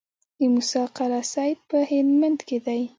د 0.37 0.41
موسی 0.53 0.83
قلعه 0.97 1.23
سیند 1.33 1.57
په 1.69 1.77
هلمند 1.89 2.39
کې 2.47 2.57
دی 2.65 2.81